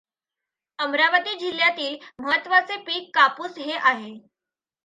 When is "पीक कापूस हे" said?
2.83-3.73